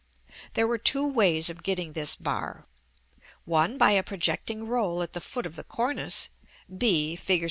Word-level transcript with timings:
There 0.55 0.65
were 0.65 0.79
two 0.79 1.07
ways 1.07 1.47
of 1.51 1.61
getting 1.61 1.93
this 1.93 2.15
bar: 2.15 2.65
one 3.45 3.77
by 3.77 3.91
a 3.91 4.01
projecting 4.01 4.65
roll 4.65 5.03
at 5.03 5.13
the 5.13 5.21
foot 5.21 5.45
of 5.45 5.55
the 5.55 5.63
cornice 5.63 6.29
(b, 6.75 7.15
Fig. 7.15 7.39